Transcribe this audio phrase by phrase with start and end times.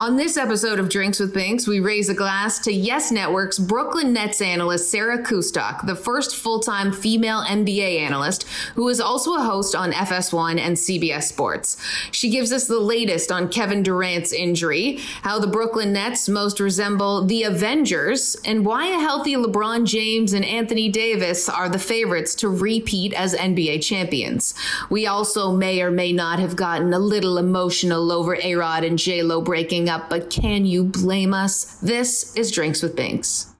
[0.00, 4.12] On this episode of Drinks with Binks, we raise a glass to Yes Network's Brooklyn
[4.12, 9.42] Nets analyst Sarah Kustok, the first full time female NBA analyst who is also a
[9.42, 11.78] host on FS1 and CBS Sports.
[12.12, 17.24] She gives us the latest on Kevin Durant's injury, how the Brooklyn Nets most resemble
[17.24, 22.48] the Avengers, and why a healthy LeBron James and Anthony Davis are the favorites to
[22.48, 24.54] repeat as NBA champions.
[24.90, 28.96] We also may or may not have gotten a little emotional over A Rod and
[28.96, 29.42] J Lo
[29.88, 31.78] breaking up, but can you blame us?
[31.80, 33.54] This is Drinks with Binks.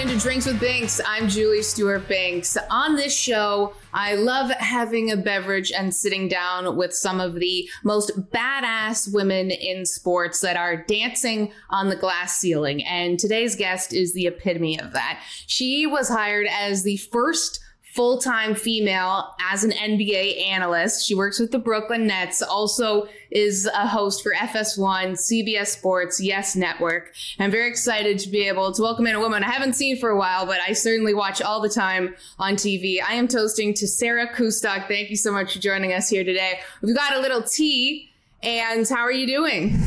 [0.00, 0.98] Into Drinks with Binks.
[1.06, 2.56] I'm Julie Stewart Binks.
[2.70, 7.68] On this show, I love having a beverage and sitting down with some of the
[7.84, 12.82] most badass women in sports that are dancing on the glass ceiling.
[12.86, 15.22] And today's guest is the epitome of that.
[15.46, 17.60] She was hired as the first
[17.94, 21.06] full time female as an NBA analyst.
[21.06, 26.56] She works with the Brooklyn Nets, also is a host for FS1, CBS Sports, Yes
[26.56, 27.12] Network.
[27.38, 30.10] I'm very excited to be able to welcome in a woman I haven't seen for
[30.10, 33.00] a while, but I certainly watch all the time on TV.
[33.02, 34.88] I am toasting to Sarah Kustok.
[34.88, 36.60] Thank you so much for joining us here today.
[36.82, 38.10] We've got a little tea,
[38.42, 39.78] and how are you doing?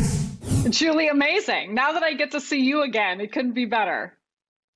[0.69, 1.73] Julie, amazing.
[1.73, 4.17] Now that I get to see you again, it couldn't be better.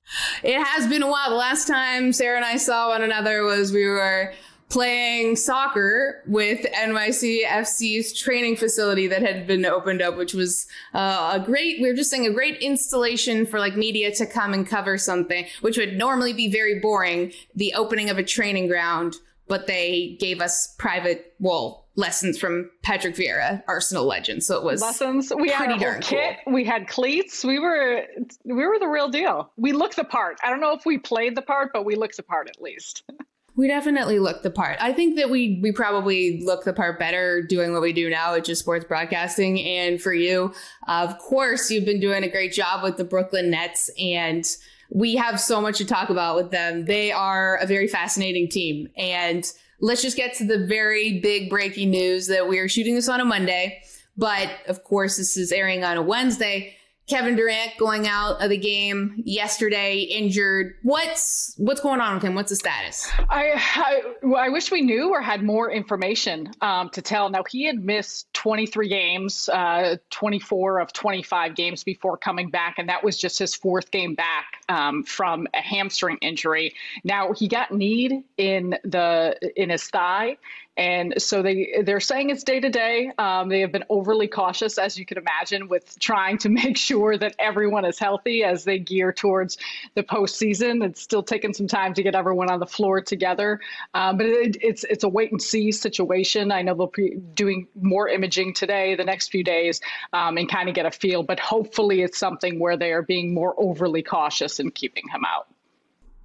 [0.43, 1.29] It has been a while.
[1.29, 4.33] The last time Sarah and I saw one another was we were
[4.69, 11.45] playing soccer with NYCFC's training facility that had been opened up, which was uh, a
[11.45, 14.97] great, we were just saying a great installation for like media to come and cover
[14.97, 19.15] something, which would normally be very boring, the opening of a training ground,
[19.47, 24.43] but they gave us private, well, lessons from Patrick Vieira, Arsenal legend.
[24.43, 25.33] So it was lessons.
[25.35, 26.37] We had a kit.
[26.45, 26.53] Cool.
[26.53, 27.43] We had cleats.
[27.43, 28.03] We were
[28.45, 29.51] we were the real deal.
[29.57, 30.37] We looked the part.
[30.43, 33.03] I don't know if we played the part, but we looked the part at least.
[33.55, 34.77] We definitely looked the part.
[34.79, 38.33] I think that we we probably look the part better doing what we do now,
[38.33, 39.59] which is sports broadcasting.
[39.59, 40.53] And for you,
[40.87, 44.45] of course, you've been doing a great job with the Brooklyn Nets and
[44.91, 46.85] we have so much to talk about with them.
[46.85, 51.91] They are a very fascinating team and let's just get to the very big breaking
[51.91, 53.81] news that we are shooting this on a Monday.
[54.17, 56.75] But of course, this is airing on a Wednesday.
[57.07, 60.73] Kevin Durant going out of the game yesterday, injured.
[60.83, 62.35] What's what's going on with him?
[62.35, 63.09] What's the status?
[63.29, 64.01] I I,
[64.35, 67.29] I wish we knew or had more information um, to tell.
[67.29, 72.87] Now he had missed 23 games, uh, 24 of 25 games before coming back, and
[72.87, 76.75] that was just his fourth game back um, from a hamstring injury.
[77.03, 80.37] Now he got kneed in the in his thigh,
[80.77, 83.11] and so they they're saying it's day to day.
[83.17, 87.35] They have been overly cautious, as you can imagine, with trying to make sure that
[87.39, 89.57] everyone is healthy as they gear towards
[89.95, 90.85] the postseason.
[90.85, 93.59] It's still taking some time to get everyone on the floor together,
[93.95, 96.51] um, but it, it's it's a wait and see situation.
[96.51, 99.81] I know they'll be doing more imaging today, the next few days,
[100.13, 101.23] um, and kind of get a feel.
[101.23, 105.47] But hopefully, it's something where they are being more overly cautious in keeping him out.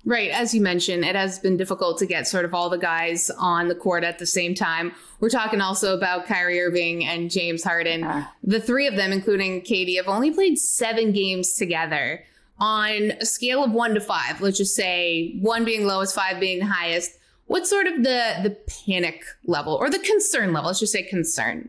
[0.04, 0.30] Right.
[0.30, 3.68] As you mentioned, it has been difficult to get sort of all the guys on
[3.68, 4.92] the court at the same time.
[5.20, 8.02] We're talking also about Kyrie Irving and James Harden.
[8.02, 12.24] Uh, the three of them, including KD, have only played seven games together
[12.58, 14.40] on a scale of one to five.
[14.40, 17.12] Let's just say one being lowest, five being highest.
[17.46, 18.56] What's sort of the the
[18.86, 20.68] panic level or the concern level?
[20.68, 21.68] Let's just say concern.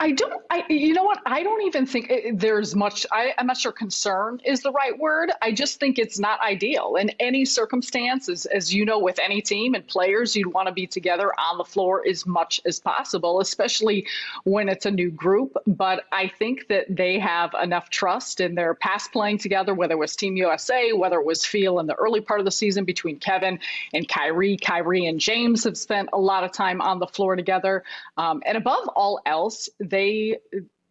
[0.00, 1.20] I don't, I, you know what?
[1.24, 5.30] I don't even think there's much, I, am not sure concern is the right word.
[5.40, 8.28] I just think it's not ideal in any circumstance.
[8.28, 11.58] As, as you know, with any team and players, you'd want to be together on
[11.58, 14.06] the floor as much as possible, especially
[14.42, 15.56] when it's a new group.
[15.66, 19.98] But I think that they have enough trust in their past playing together, whether it
[19.98, 23.20] was Team USA, whether it was feel in the early part of the season between
[23.20, 23.60] Kevin
[23.92, 24.56] and Kyrie.
[24.56, 27.84] Kyrie and James have spent a lot of time on the floor together.
[28.16, 30.38] Um, and above all else, they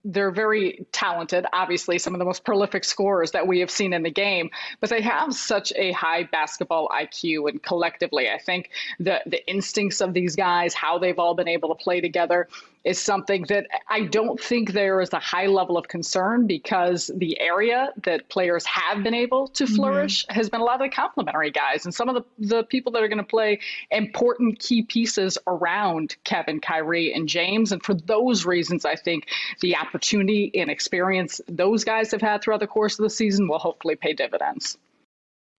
[0.06, 4.04] they're very talented, obviously, some of the most prolific scorers that we have seen in
[4.04, 4.50] the game,
[4.81, 7.50] but they have such a high basketball IQ.
[7.50, 8.69] And collectively, I think
[9.00, 12.50] the, the instincts of these guys, how they've all been able to play together,
[12.83, 17.39] is something that I don't think there is a high level of concern because the
[17.39, 19.75] area that players have been able to mm-hmm.
[19.75, 20.35] flourish mm-hmm.
[20.35, 23.03] has been a lot of the complementary guys and some of the, the people that
[23.03, 23.59] are going to play
[23.91, 27.71] important key pieces around Kevin, Kyrie, and James.
[27.71, 29.27] And for those reasons, I think
[29.62, 33.59] the opportunity and experience those guys have had throughout the course of the season will
[33.59, 34.77] hopefully pay dividends.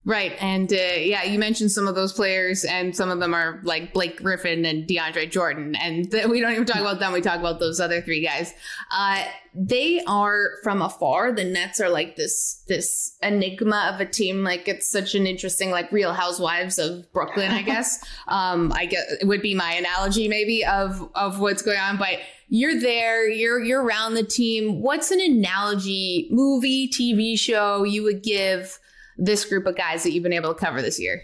[0.06, 0.32] Right.
[0.38, 3.94] And uh, yeah, you mentioned some of those players, and some of them are like
[3.94, 5.74] Blake Griffin and DeAndre Jordan.
[5.76, 7.12] And th- we don't even talk about them.
[7.12, 8.52] We talk about those other three guys.
[8.90, 9.24] Uh,
[9.54, 11.32] they are from afar.
[11.32, 14.44] The Nets are like this this enigma of a team.
[14.44, 18.04] Like it's such an interesting, like Real Housewives of Brooklyn, I guess.
[18.28, 21.96] um, I guess it would be my analogy maybe of of what's going on.
[21.96, 22.18] But
[22.48, 23.26] you're there.
[23.30, 24.82] You're you're around the team.
[24.82, 28.78] What's an analogy, movie, TV show you would give?
[29.16, 31.22] This group of guys that you've been able to cover this year?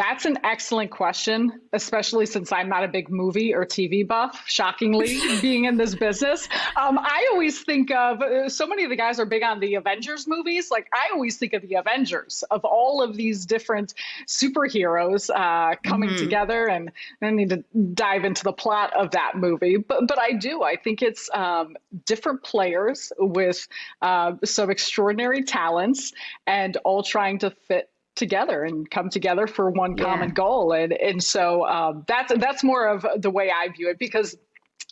[0.00, 5.20] That's an excellent question, especially since I'm not a big movie or TV buff, shockingly,
[5.42, 6.48] being in this business.
[6.74, 9.74] Um, I always think of uh, so many of the guys are big on the
[9.74, 10.70] Avengers movies.
[10.70, 13.92] Like, I always think of the Avengers, of all of these different
[14.26, 16.18] superheroes uh, coming mm-hmm.
[16.18, 16.66] together.
[16.66, 17.62] And I need to
[17.92, 19.76] dive into the plot of that movie.
[19.76, 20.62] But, but I do.
[20.62, 21.76] I think it's um,
[22.06, 23.68] different players with
[24.00, 26.14] uh, some extraordinary talents
[26.46, 30.04] and all trying to fit together and come together for one yeah.
[30.04, 30.72] common goal.
[30.72, 34.36] And and so um, that's that's more of the way I view it because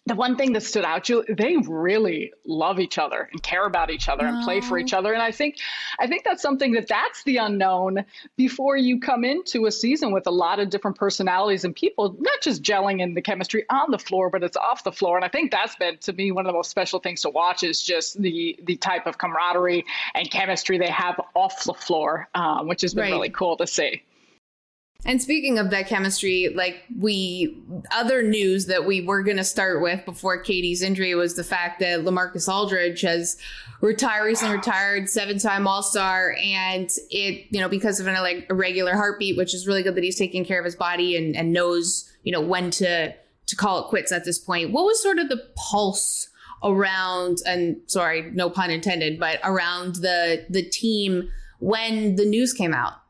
[0.08, 3.90] the one thing that stood out, Julie, they really love each other and care about
[3.90, 5.12] each other and play for each other.
[5.12, 5.56] And I think,
[5.98, 8.04] I think that's something that that's the unknown
[8.36, 12.40] before you come into a season with a lot of different personalities and people, not
[12.40, 15.16] just gelling in the chemistry on the floor, but it's off the floor.
[15.16, 17.62] And I think that's been to me one of the most special things to watch
[17.62, 19.84] is just the the type of camaraderie
[20.14, 23.12] and chemistry they have off the floor, um, which has been right.
[23.12, 24.02] really cool to see.
[25.08, 27.56] And speaking of that chemistry, like we,
[27.90, 31.80] other news that we were going to start with before KD's injury was the fact
[31.80, 33.38] that Lamarcus Aldridge has
[33.80, 36.36] retired, recently retired, seven time All Star.
[36.38, 40.04] And it, you know, because of an like irregular heartbeat, which is really good that
[40.04, 43.14] he's taking care of his body and, and knows, you know, when to,
[43.46, 44.72] to call it quits at this point.
[44.72, 46.28] What was sort of the pulse
[46.62, 52.74] around, and sorry, no pun intended, but around the, the team when the news came
[52.74, 53.00] out?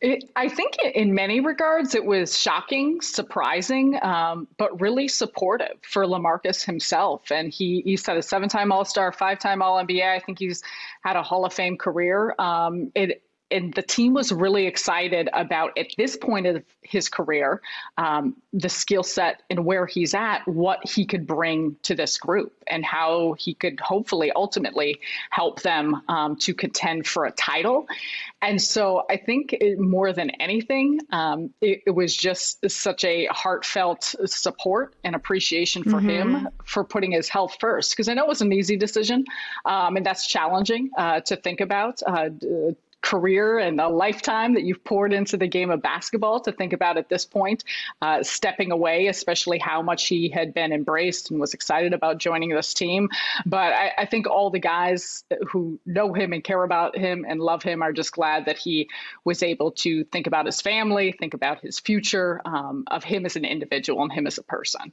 [0.00, 6.64] I think in many regards it was shocking, surprising, um, but really supportive for Lamarcus
[6.64, 7.32] himself.
[7.32, 10.08] And he he said a seven-time All-Star, five-time All-NBA.
[10.08, 10.62] I think he's
[11.02, 12.34] had a Hall of Fame career.
[12.38, 17.60] Um, it and the team was really excited about at this point of his career
[17.96, 22.52] um, the skill set and where he's at what he could bring to this group
[22.66, 24.98] and how he could hopefully ultimately
[25.30, 27.86] help them um, to contend for a title
[28.42, 33.26] and so i think it, more than anything um, it, it, was just such a
[33.26, 36.08] heartfelt support and appreciation for mm-hmm.
[36.08, 39.24] him for putting his health first because i know it was an easy decision
[39.64, 42.28] um, and that's challenging uh, to think about uh,
[43.00, 46.98] career and a lifetime that you've poured into the game of basketball to think about
[46.98, 47.64] at this point,
[48.02, 52.50] uh, stepping away, especially how much he had been embraced and was excited about joining
[52.50, 53.08] this team.
[53.46, 57.40] But I, I think all the guys who know him and care about him and
[57.40, 58.88] love him are just glad that he
[59.24, 63.36] was able to think about his family, think about his future, um, of him as
[63.36, 64.92] an individual and him as a person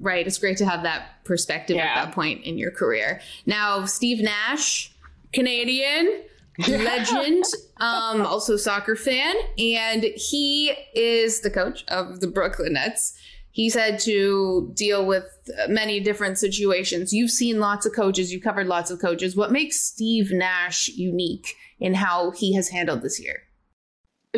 [0.00, 1.84] right it's great to have that perspective yeah.
[1.84, 4.90] at that point in your career now steve nash
[5.32, 6.22] canadian
[6.58, 7.44] legend,
[7.78, 13.14] um, also soccer fan, and he is the coach of the Brooklyn Nets.
[13.50, 15.26] He's had to deal with
[15.68, 17.12] many different situations.
[17.12, 19.36] You've seen lots of coaches, you've covered lots of coaches.
[19.36, 23.42] What makes Steve Nash unique in how he has handled this year?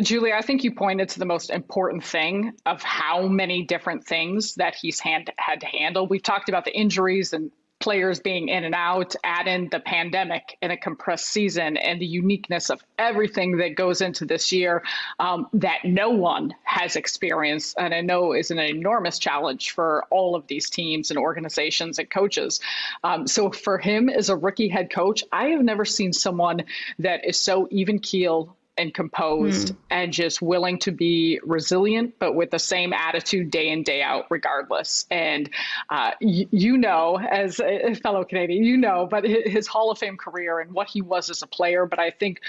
[0.01, 4.55] Julie, I think you pointed to the most important thing of how many different things
[4.55, 6.05] that he's hand, had to handle.
[6.05, 7.51] We've talked about the injuries and
[7.85, 12.05] players being in and out, add in the pandemic and a compressed season and the
[12.07, 14.81] uniqueness of everything that goes into this year
[15.19, 17.75] um, that no one has experienced.
[17.77, 22.09] And I know is an enormous challenge for all of these teams and organizations and
[22.09, 22.59] coaches.
[23.03, 26.63] Um, so for him as a rookie head coach, I have never seen someone
[26.97, 29.75] that is so even keel and composed mm.
[29.89, 34.25] and just willing to be resilient, but with the same attitude day in, day out,
[34.29, 35.05] regardless.
[35.09, 35.49] And
[35.89, 40.17] uh, y- you know, as a fellow Canadian, you know, but his Hall of Fame
[40.17, 41.85] career and what he was as a player.
[41.85, 42.41] But I think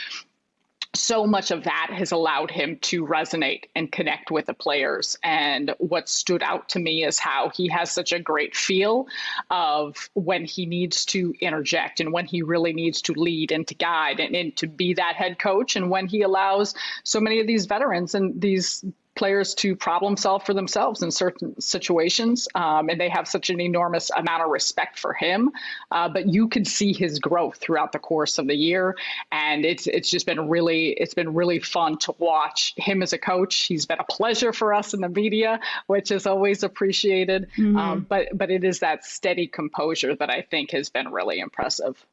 [0.99, 5.19] so much of that has allowed him to resonate and connect with the players.
[5.23, 9.07] And what stood out to me is how he has such a great feel
[9.51, 13.75] of when he needs to interject and when he really needs to lead and to
[13.75, 15.77] guide and, and to be that head coach.
[15.77, 16.75] And when he allows
[17.05, 18.85] so many of these veterans and these
[19.17, 22.49] players to problem solve for themselves in certain situations.
[22.55, 25.51] Um, and they have such an enormous amount of respect for him.
[25.91, 28.97] Uh, but you can see his growth throughout the course of the year.
[29.33, 33.19] And it's it's just been really it's been really fun to watch him as a
[33.19, 33.63] coach.
[33.63, 37.49] He's been a pleasure for us in the media, which is always appreciated.
[37.59, 37.77] Mm-hmm.
[37.77, 42.07] Um, but but it is that steady composure that I think has been really impressive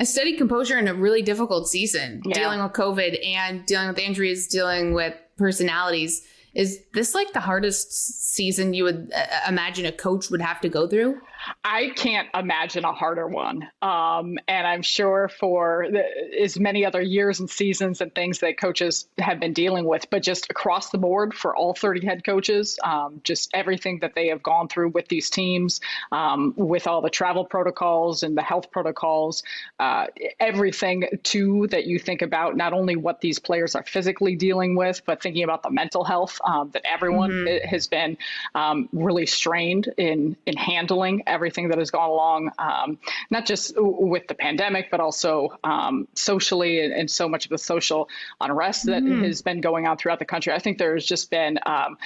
[0.00, 2.34] a steady composure in a really difficult season, yeah.
[2.34, 6.22] dealing with COVID and dealing with injuries, dealing with personalities.
[6.54, 7.92] Is this like the hardest
[8.34, 11.20] season you would uh, imagine a coach would have to go through?
[11.64, 13.68] I can't imagine a harder one.
[13.82, 16.04] Um, and I'm sure for the,
[16.40, 20.22] as many other years and seasons and things that coaches have been dealing with, but
[20.22, 24.42] just across the board for all 30 head coaches, um, just everything that they have
[24.42, 25.80] gone through with these teams,
[26.12, 29.42] um, with all the travel protocols and the health protocols,
[29.78, 30.06] uh,
[30.38, 35.02] everything too that you think about, not only what these players are physically dealing with,
[35.04, 37.66] but thinking about the mental health um, that everyone mm-hmm.
[37.66, 38.16] has been
[38.54, 42.98] um, really strained in, in handling everything that has gone along, um,
[43.30, 47.58] not just with the pandemic, but also um, socially and, and, so much of the
[47.58, 48.08] social
[48.40, 49.24] unrest that mm-hmm.
[49.24, 50.52] has been going on throughout the country.
[50.52, 51.96] I think there's just been um,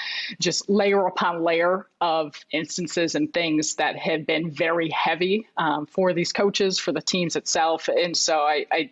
[0.40, 6.12] just layer upon layer of instances and things that have been very heavy um, for
[6.12, 7.88] these coaches, for the teams itself.
[7.88, 8.90] And so I, I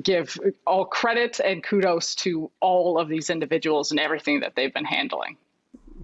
[0.00, 4.84] give all credit and kudos to all of these individuals and everything that they've been
[4.84, 5.36] handling.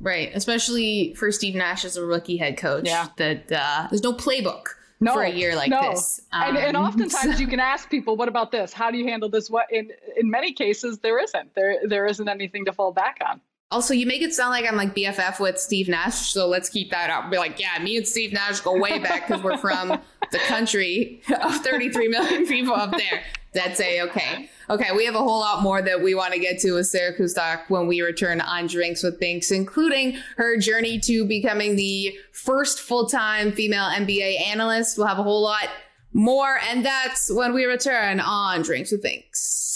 [0.00, 2.86] Right, especially for Steve Nash as a rookie head coach.
[2.86, 4.68] Yeah, that uh, there's no playbook
[5.00, 5.90] no, for a year like no.
[5.90, 6.20] this.
[6.32, 7.40] Um, and, and um, oftentimes so.
[7.40, 8.72] you can ask people, "What about this?
[8.72, 11.54] How do you handle this?" What in in many cases there isn't.
[11.54, 13.40] There there isn't anything to fall back on.
[13.70, 16.90] Also, you make it sound like I'm like BFF with Steve Nash, so let's keep
[16.90, 17.30] that up.
[17.30, 20.00] Be like, yeah, me and Steve Nash go way back because we're from
[20.32, 23.22] the country of 33 million people up there.
[23.54, 24.50] That's a okay.
[24.70, 27.16] Okay, we have a whole lot more that we want to get to with Sarah
[27.16, 32.80] Kustok when we return on Drinks with Binks, including her journey to becoming the first
[32.80, 34.98] full time female NBA analyst.
[34.98, 35.68] We'll have a whole lot
[36.12, 39.67] more, and that's when we return on Drinks with Binks.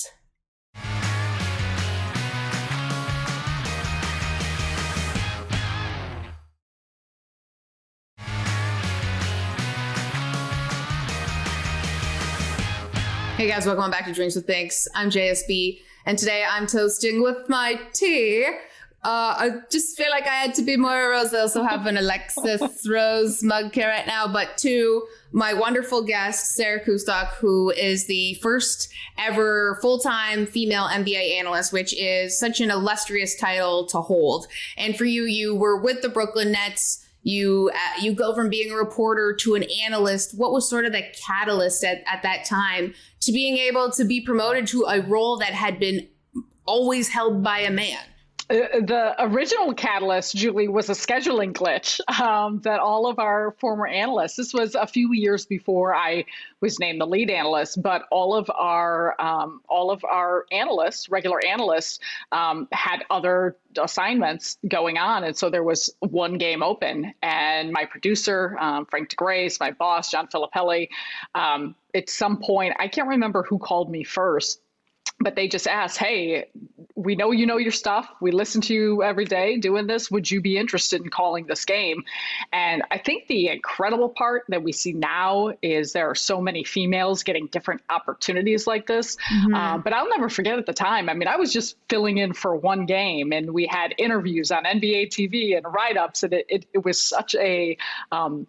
[13.43, 14.87] Hey guys, welcome back to Drinks with Binks.
[14.95, 18.47] I'm JSB, and today I'm toasting with my tea.
[19.03, 21.35] Uh, I just feel like I had to be more rose.
[21.35, 26.55] I also have an Alexis Rose mug here right now, but to my wonderful guest,
[26.55, 32.61] Sarah Kustok, who is the first ever full time female NBA analyst, which is such
[32.61, 34.47] an illustrious title to hold.
[34.77, 38.73] And for you, you were with the Brooklyn Nets you uh, you go from being
[38.73, 40.37] a reporter to an analyst.
[40.37, 44.21] What was sort of the catalyst at, at that time to being able to be
[44.21, 46.09] promoted to a role that had been
[46.67, 47.99] always held by a man
[48.53, 54.37] the original catalyst, Julie, was a scheduling glitch um, that all of our former analysts,
[54.37, 56.27] this was a few years before I
[56.61, 61.41] was named the lead analyst, but all of our um, all of our analysts, regular
[61.47, 61.99] analysts,
[62.31, 67.15] um, had other assignments going on, and so there was one game open.
[67.23, 70.89] And my producer, um, Frank DeGrace, my boss, John Filippelli,
[71.35, 74.62] um, at some point, I can't remember who called me first
[75.23, 76.47] but they just asked, "Hey,
[76.95, 78.09] we know you know your stuff.
[78.21, 80.11] We listen to you every day doing this.
[80.11, 82.05] Would you be interested in calling this game?"
[82.53, 86.65] And I think the incredible part that we see now is there are so many
[86.65, 89.17] females getting different opportunities like this.
[89.33, 89.55] Mm-hmm.
[89.55, 91.09] Uh, but I'll never forget at the time.
[91.09, 94.65] I mean, I was just filling in for one game, and we had interviews on
[94.65, 97.77] NBA TV and write ups, and it, it, it was such a
[98.11, 98.47] um,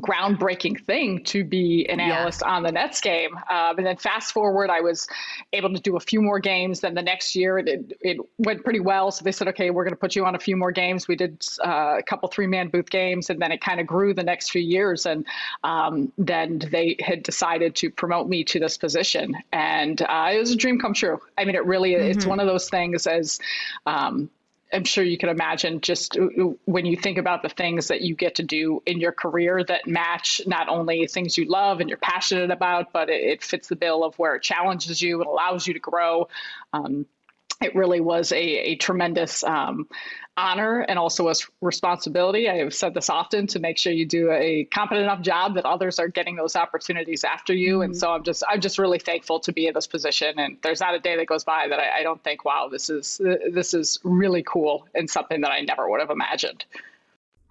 [0.00, 2.52] groundbreaking thing to be an analyst yeah.
[2.52, 3.36] on the Nets game.
[3.50, 5.06] Um, and then fast forward, I was
[5.52, 6.80] able to do a few more games.
[6.80, 9.10] Then the next year, it, it went pretty well.
[9.10, 11.08] So they said, okay, we're going to put you on a few more games.
[11.08, 14.14] We did uh, a couple three man booth games, and then it kind of grew
[14.14, 15.04] the next few years.
[15.04, 15.26] And
[15.62, 19.36] um, then they had decided to promote me to this position.
[19.52, 21.20] And uh, it was a dream come true.
[21.36, 22.10] I mean, it really, mm-hmm.
[22.10, 23.38] it's one of those things as,
[23.86, 24.30] um,
[24.72, 26.16] I'm sure you can imagine just
[26.64, 29.86] when you think about the things that you get to do in your career that
[29.86, 33.76] match not only things you love and you're passionate about, but it, it fits the
[33.76, 36.28] bill of where it challenges you, it allows you to grow.
[36.72, 37.06] Um,
[37.64, 39.88] it really was a, a tremendous um,
[40.36, 42.48] honor and also a responsibility.
[42.48, 45.66] I have said this often to make sure you do a competent enough job that
[45.66, 47.74] others are getting those opportunities after you.
[47.74, 47.82] Mm-hmm.
[47.82, 50.38] And so I'm just I'm just really thankful to be in this position.
[50.38, 52.88] And there's not a day that goes by that I, I don't think, wow, this
[52.88, 53.20] is
[53.52, 56.64] this is really cool and something that I never would have imagined.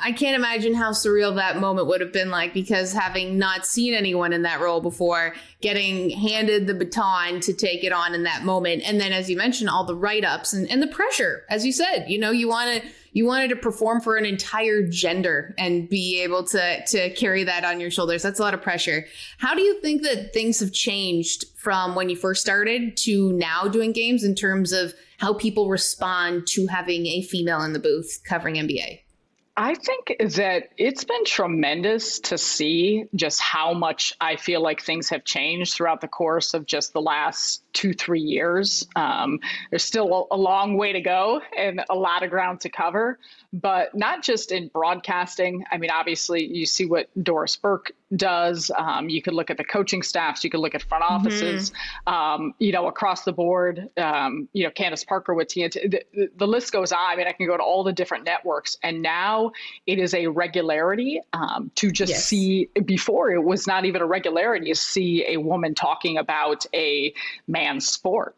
[0.01, 3.93] I can't imagine how surreal that moment would have been like because having not seen
[3.93, 8.43] anyone in that role before, getting handed the baton to take it on in that
[8.43, 8.83] moment.
[8.85, 11.71] And then, as you mentioned, all the write ups and, and the pressure, as you
[11.71, 12.89] said, you know, you want to.
[13.13, 17.65] You wanted to perform for an entire gender and be able to to carry that
[17.65, 18.23] on your shoulders.
[18.23, 19.05] That's a lot of pressure.
[19.37, 23.67] How do you think that things have changed from when you first started to now
[23.67, 28.21] doing games in terms of how people respond to having a female in the booth
[28.25, 29.01] covering NBA?
[29.63, 35.07] I think that it's been tremendous to see just how much I feel like things
[35.09, 38.87] have changed throughout the course of just the last two, three years.
[38.95, 39.39] Um,
[39.69, 43.19] there's still a, long way to go and a lot of ground to cover,
[43.53, 45.65] but not just in broadcasting.
[45.71, 48.71] I mean, obviously, you see what Doris Burke does.
[48.77, 51.13] Um, you could look at the coaching staffs, you could look at front mm-hmm.
[51.13, 52.13] offices, mm-hmm.
[52.13, 53.89] um, you know, across the board.
[53.97, 55.91] Um, you know, Candace Parker with TNT.
[56.13, 56.99] The, the, list goes on.
[56.99, 59.51] I mean, I can go to all the different networks, and now
[59.85, 62.25] it is a regularity um, to just yes.
[62.25, 62.69] see.
[62.85, 67.13] Before it was not even a regularity to see a woman talking about a
[67.47, 68.35] man's sport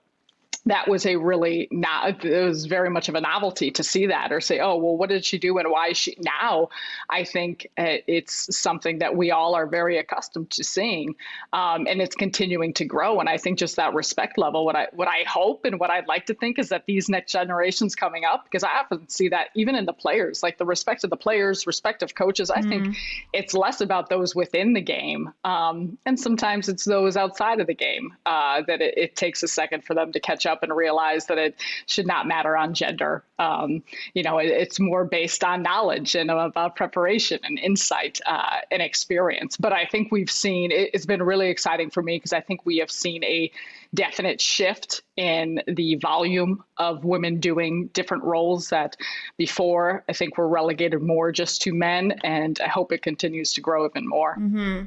[0.66, 4.32] that was a really not it was very much of a novelty to see that
[4.32, 6.70] or say oh well what did she do and why is she now
[7.10, 11.16] i think uh, it's something that we all are very accustomed to seeing
[11.52, 14.88] um, and it's continuing to grow and i think just that respect level what i
[14.94, 18.24] what i hope and what i'd like to think is that these next generations coming
[18.24, 21.18] up because i often see that even in the players like the respect of the
[21.18, 22.70] players respect of coaches i mm-hmm.
[22.70, 22.98] think
[23.34, 27.74] it's less about those within the game um, and sometimes it's those outside of the
[27.74, 30.76] game uh, that it, it takes a second for them to catch up up and
[30.76, 31.56] realize that it
[31.88, 33.24] should not matter on gender.
[33.40, 33.84] Um,
[34.14, 38.82] you know, it, it's more based on knowledge and about preparation and insight uh, and
[38.82, 39.58] experience.
[39.58, 42.66] But I think we've seen it, it's been really exciting for me because I think
[42.66, 43.52] we have seen a
[43.94, 48.96] definite shift in the volume of women doing different roles that
[49.38, 52.20] before I think were relegated more just to men.
[52.24, 54.36] And I hope it continues to grow even more.
[54.36, 54.86] Mm-hmm.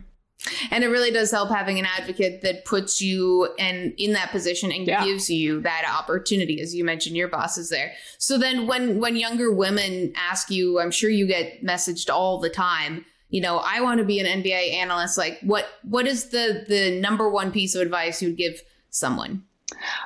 [0.71, 4.73] And it really does help having an advocate that puts you in in that position
[4.73, 5.05] and yeah.
[5.05, 6.61] gives you that opportunity.
[6.61, 7.93] As you mentioned, your boss is there.
[8.19, 12.51] So then when when younger women ask you, I'm sure you get messaged all the
[12.51, 15.19] time, you know, I want to be an NBA analyst.
[15.19, 19.45] Like what what is the the number one piece of advice you would give someone?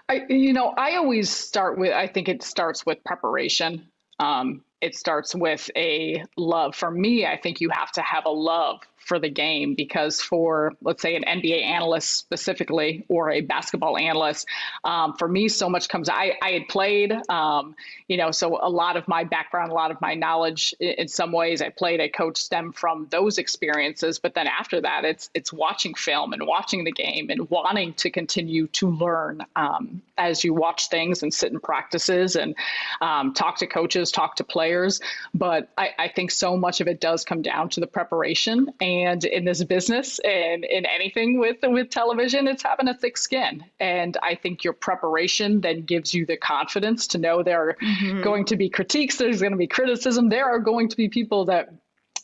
[0.09, 3.87] I you know, I always start with I think it starts with preparation.
[4.19, 6.75] Um, it starts with a love.
[6.75, 10.75] For me, I think you have to have a love for the game because for
[10.83, 14.47] let's say an NBA analyst specifically or a basketball analyst,
[14.85, 16.09] um, for me so much comes.
[16.09, 17.75] I I had played, um,
[18.09, 21.33] you know, so a lot of my background, a lot of my knowledge, in some
[21.33, 24.19] ways, I played, I coached stem from those experiences.
[24.19, 28.11] But then after that, it's it's watching film and watching the game and wanting to
[28.11, 32.55] continue to learn um, as you watch things and sit in practices and
[33.01, 35.01] um, talk to coaches, talk to players.
[35.35, 38.90] But I, I think so much of it does come down to the preparation and
[39.25, 43.65] in this business and in anything with with television, it's having a thick skin.
[43.79, 48.23] And I think your preparation then gives you the confidence to know there are mm-hmm.
[48.23, 51.47] going to be critiques, there's going to be criticism, there are going to be people
[51.47, 51.73] that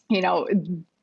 [0.08, 0.46] you know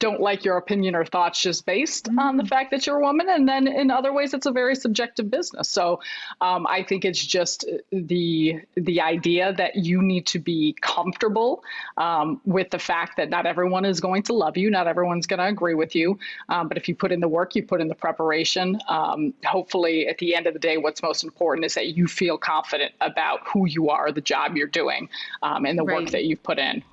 [0.04, 2.20] don't like your opinion or thoughts just based mm-hmm.
[2.20, 3.30] on the fact that you're a woman.
[3.30, 5.70] And then in other ways, it's a very subjective business.
[5.70, 6.02] So
[6.42, 11.64] um, I think it's just the the idea that you need to be comfortable
[11.96, 15.40] um, with the fact that not everyone is going to love you, not everyone's going
[15.40, 16.20] to agree with you.
[16.50, 18.78] Um, but if you put in the work, you put in the preparation.
[18.90, 22.38] Um, hopefully, at the end of the day, what's most important is that you feel
[22.38, 25.08] confident about who you are, the job you're doing,
[25.42, 26.02] um, and the right.
[26.02, 26.84] work that you've put in.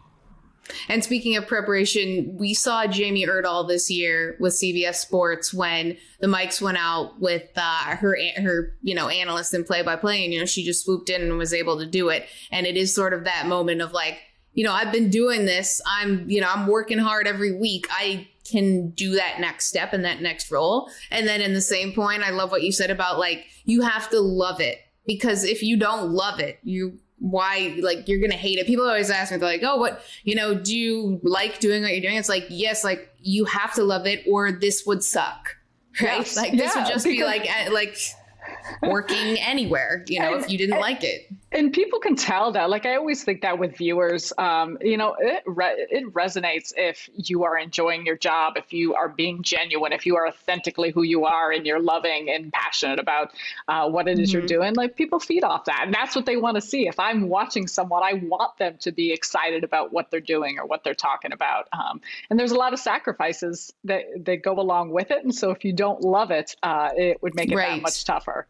[0.88, 6.26] And speaking of preparation, we saw Jamie Erdahl this year with CBS Sports when the
[6.26, 10.32] mics went out with uh, her her you know analyst and play by play, and
[10.32, 12.26] you know she just swooped in and was able to do it.
[12.50, 14.18] And it is sort of that moment of like,
[14.52, 15.80] you know, I've been doing this.
[15.86, 17.86] I'm you know I'm working hard every week.
[17.90, 20.90] I can do that next step and that next role.
[21.10, 24.10] And then in the same point, I love what you said about like you have
[24.10, 28.58] to love it because if you don't love it, you why like you're gonna hate
[28.58, 28.66] it.
[28.66, 30.54] People always ask me, they're like, "Oh, what you know?
[30.54, 34.06] Do you like doing what you're doing?" It's like, yes, like you have to love
[34.06, 35.56] it, or this would suck,
[36.02, 36.18] right?
[36.18, 36.36] Yes.
[36.36, 37.96] Like this yeah, would just be like eh, like
[38.82, 41.30] working anywhere, you know, and, if you didn't and, like it.
[41.52, 42.70] And people can tell that.
[42.70, 47.10] Like I always think that with viewers, um, you know, it re- it resonates if
[47.14, 51.02] you are enjoying your job, if you are being genuine, if you are authentically who
[51.02, 53.32] you are, and you're loving and passionate about
[53.66, 54.38] uh, what it is mm-hmm.
[54.38, 54.74] you're doing.
[54.74, 56.86] Like people feed off that, and that's what they want to see.
[56.86, 60.66] If I'm watching someone, I want them to be excited about what they're doing or
[60.66, 61.68] what they're talking about.
[61.72, 65.50] Um, and there's a lot of sacrifices that that go along with it, and so
[65.50, 67.70] if you don't love it, uh, it would make it right.
[67.70, 68.46] that much tougher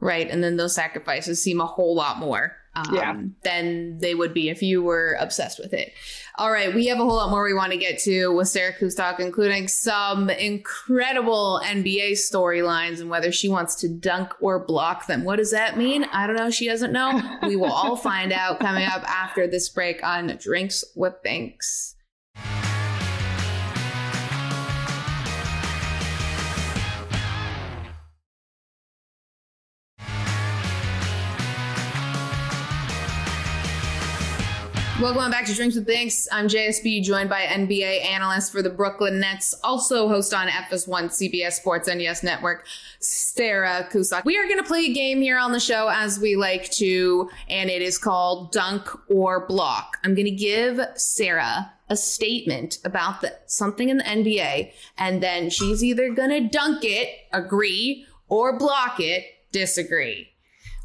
[0.00, 0.30] right?
[0.30, 3.20] And then those sacrifices seem a whole lot more um, yeah.
[3.42, 5.92] than they would be if you were obsessed with it.
[6.38, 8.74] All right, we have a whole lot more we want to get to with Sarah
[8.74, 15.24] Kustok, including some incredible NBA storylines and whether she wants to dunk or block them.
[15.24, 16.04] What does that mean?
[16.12, 16.50] I don't know.
[16.50, 17.38] She doesn't know.
[17.42, 21.95] we will all find out coming up after this break on Drinks with Binks.
[34.98, 36.26] Welcome back to Drinks with Binks.
[36.32, 41.52] I'm JSB, joined by NBA analyst for the Brooklyn Nets, also host on FS1 CBS
[41.52, 42.64] Sports and Yes Network,
[42.98, 44.24] Sarah Kustok.
[44.24, 47.28] We are going to play a game here on the show as we like to,
[47.50, 49.98] and it is called Dunk or Block.
[50.02, 55.50] I'm going to give Sarah a statement about the, something in the NBA, and then
[55.50, 60.30] she's either going to dunk it, agree, or block it, disagree.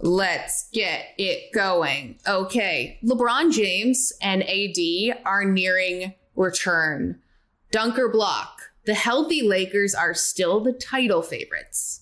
[0.02, 2.18] Let's get it going.
[2.28, 2.98] Okay.
[3.04, 7.20] LeBron James and AD are nearing return.
[7.72, 8.62] Dunk or block.
[8.86, 12.02] The healthy Lakers are still the title favorites.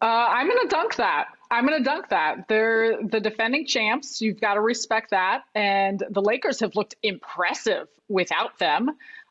[0.00, 1.26] Uh, I'm going to dunk that.
[1.50, 2.48] I'm going to dunk that.
[2.48, 4.20] They're the defending champs.
[4.20, 5.42] You've got to respect that.
[5.56, 8.90] And the Lakers have looked impressive without them.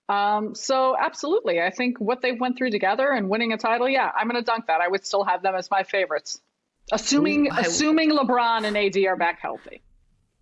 [0.10, 1.62] Um, so, absolutely.
[1.62, 4.46] I think what they went through together and winning a title, yeah, I'm going to
[4.46, 4.82] dunk that.
[4.82, 6.42] I would still have them as my favorites.
[6.91, 9.82] Assuming Ooh, I, assuming LeBron and AD are back healthy.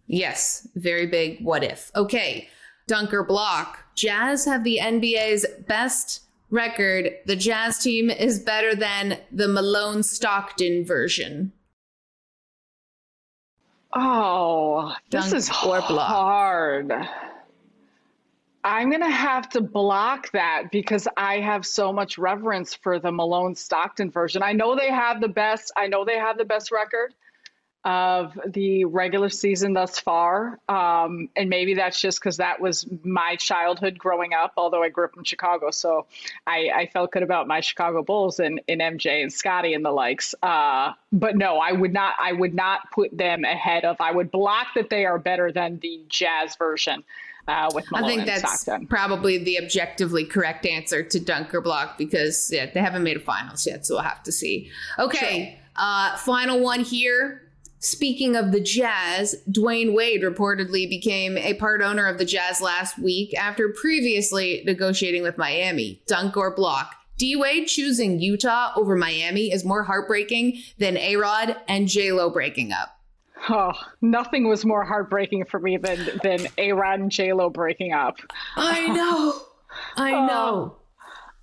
[0.07, 1.91] Yes, very big what if.
[1.95, 2.49] Okay,
[2.87, 3.85] Dunk or Block.
[3.95, 7.11] Jazz have the NBA's best record.
[7.25, 11.53] The Jazz team is better than the Malone Stockton version.
[13.93, 16.09] Oh, this Dunk is or block.
[16.09, 16.91] hard.
[18.63, 23.11] I'm going to have to block that because I have so much reverence for the
[23.11, 24.43] Malone Stockton version.
[24.43, 27.13] I know they have the best, I know they have the best record
[27.85, 30.59] of the regular season thus far.
[30.67, 35.05] Um, and maybe that's just because that was my childhood growing up, although I grew
[35.05, 35.71] up in Chicago.
[35.71, 36.05] So
[36.45, 39.91] I, I felt good about my Chicago Bulls and, and MJ and Scottie and the
[39.91, 40.35] likes.
[40.43, 44.29] Uh, but no, I would not, I would not put them ahead of, I would
[44.29, 47.05] block that they are better than the Jazz version
[47.47, 51.97] uh, with Malone I think that's probably the objectively correct answer to Dunk or Block
[51.97, 54.69] because yeah, they haven't made a finals yet, so we'll have to see.
[54.97, 57.43] Okay, uh, final one here.
[57.81, 62.99] Speaking of the Jazz, Dwyane Wade reportedly became a part owner of the Jazz last
[62.99, 66.01] week after previously negotiating with Miami.
[66.05, 66.93] Dunk or block?
[67.17, 72.29] D Wade choosing Utah over Miami is more heartbreaking than A Rod and J Lo
[72.29, 72.98] breaking up.
[73.49, 77.93] Oh, nothing was more heartbreaking for me than than A Rod and J Lo breaking
[77.93, 78.17] up.
[78.55, 79.41] I know.
[79.95, 80.75] I know.
[80.75, 80.78] Oh.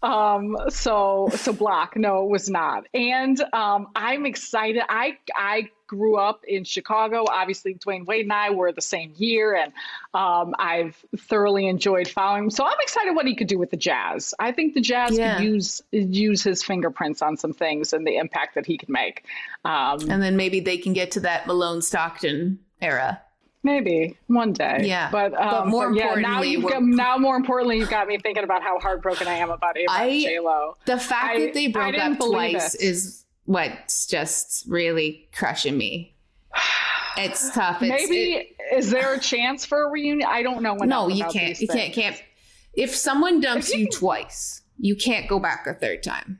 [0.03, 6.17] Um so so block no it was not and um i'm excited i i grew
[6.17, 7.25] up in Chicago.
[7.29, 9.73] Obviously, Dwyane Wade and I were the same year, and
[10.15, 12.51] um, I've thoroughly enjoyed following him.
[12.51, 14.35] So I'm excited what he could do with the Jazz.
[14.39, 15.37] I think the Jazz yeah.
[15.37, 19.25] could use use his fingerprints on some things and the impact that he could make.
[19.65, 23.23] Um, and then maybe they can get to that Malone Stockton era.
[23.67, 24.83] Maybe one day.
[24.85, 25.11] Yeah.
[25.11, 28.17] But, um, but more but yeah, now you've got, now more importantly, you've got me
[28.17, 30.77] thinking about how heartbroken I am about Ava J Lo.
[30.85, 36.15] The fact I, that they broke up twice is what's just really crushing me.
[37.17, 37.83] It's tough.
[37.83, 40.29] It's, Maybe it, is there a chance for a reunion?
[40.31, 40.77] I don't know.
[40.77, 41.61] No, you can't.
[41.61, 41.93] You can't.
[41.93, 42.23] Can't.
[42.75, 46.39] If someone dumps if you, you twice, you can't go back a third time.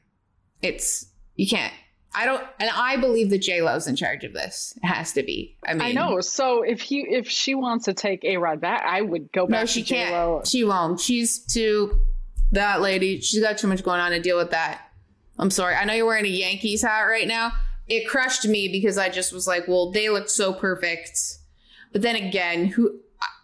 [0.63, 1.75] It's you can't.
[2.15, 4.73] I don't, and I believe that J Lo's in charge of this.
[4.83, 5.57] It has to be.
[5.67, 6.21] I mean, I know.
[6.23, 9.61] So if he, if she wants to take A Rod back, I would go back.
[9.61, 10.11] No, she can't.
[10.11, 10.43] J-Lo.
[10.45, 10.99] She won't.
[10.99, 12.01] She's too
[12.53, 13.21] that lady.
[13.21, 14.83] She's got too much going on to deal with that.
[15.39, 15.75] I'm sorry.
[15.75, 17.53] I know you're wearing a Yankees hat right now.
[17.87, 21.19] It crushed me because I just was like, well, they look so perfect.
[21.93, 22.99] But then again, who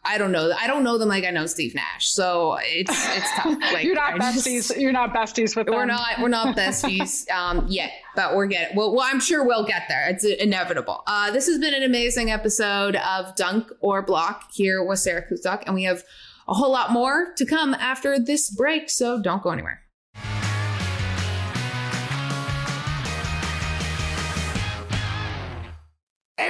[0.05, 0.53] I don't know.
[0.59, 3.57] I don't know them like I know Steve Nash, so it's it's tough.
[3.73, 4.69] Like you're not I besties.
[4.69, 5.88] Just, you're not besties with we're them.
[5.88, 6.21] not.
[6.21, 8.77] We're not besties um, yet, but we're getting.
[8.77, 10.09] Well, well, I'm sure we'll get there.
[10.09, 11.05] It's inevitable.
[11.07, 15.62] Uh, this has been an amazing episode of Dunk or Block here with Sarah Kustok,
[15.67, 16.03] and we have
[16.49, 18.91] a whole lot more to come after this break.
[18.91, 19.82] So don't go anywhere.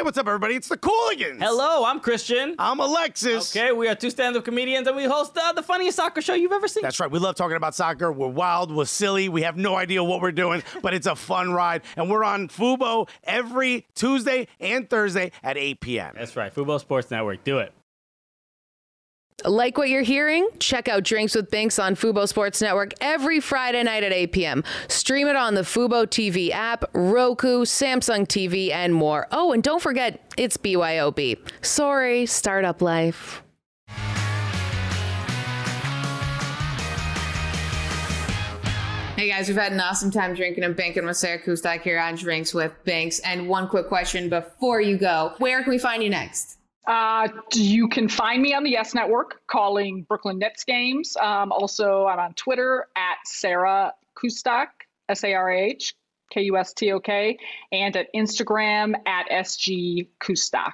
[0.02, 0.56] Hey, what's up, everybody?
[0.56, 1.38] It's the Cooligans.
[1.38, 2.56] Hello, I'm Christian.
[2.58, 3.54] I'm Alexis.
[3.56, 6.50] Okay, we are two stand-up comedians, and we host uh, the funniest soccer show you've
[6.50, 6.82] ever seen.
[6.82, 7.08] That's right.
[7.08, 8.10] We love talking about soccer.
[8.10, 8.74] We're wild.
[8.74, 9.28] We're silly.
[9.28, 11.82] We have no idea what we're doing, but it's a fun ride.
[11.96, 16.14] And we're on Fubo every Tuesday and Thursday at 8 p.m.
[16.16, 16.52] That's right.
[16.52, 17.44] Fubo Sports Network.
[17.44, 17.72] Do it.
[19.44, 20.48] Like what you're hearing?
[20.60, 24.64] Check out Drinks with Binks on Fubo Sports Network every Friday night at 8 p.m.
[24.88, 29.26] Stream it on the Fubo TV app, Roku, Samsung TV, and more.
[29.32, 31.38] Oh, and don't forget, it's BYOB.
[31.64, 33.42] Sorry, startup life.
[39.16, 42.16] Hey guys, we've had an awesome time drinking and banking with Sarah Kustok here on
[42.16, 43.20] Drinks with Binks.
[43.20, 46.58] And one quick question before you go Where can we find you next?
[46.86, 51.16] Uh, you can find me on the Yes Network calling Brooklyn Nets games.
[51.16, 54.66] Um, also, I'm on Twitter at Sarah Kustok,
[55.08, 55.94] S A R A H
[56.30, 57.38] K U S T O K,
[57.70, 60.72] and at Instagram at SG Kustok.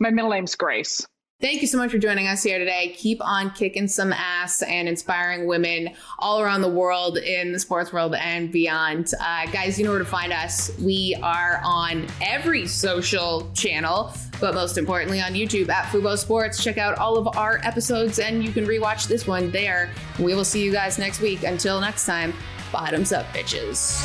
[0.00, 1.06] My middle name's Grace.
[1.40, 2.92] Thank you so much for joining us here today.
[2.96, 7.92] Keep on kicking some ass and inspiring women all around the world in the sports
[7.92, 9.12] world and beyond.
[9.20, 10.76] Uh, guys, you know where to find us.
[10.80, 16.60] We are on every social channel, but most importantly on YouTube at Fubo Sports.
[16.60, 19.90] Check out all of our episodes and you can rewatch this one there.
[20.18, 21.44] We will see you guys next week.
[21.44, 22.34] Until next time,
[22.72, 24.04] bottoms up, bitches.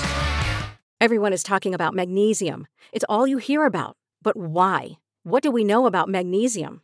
[1.01, 2.67] Everyone is talking about magnesium.
[2.91, 3.97] It's all you hear about.
[4.21, 4.99] But why?
[5.23, 6.83] What do we know about magnesium?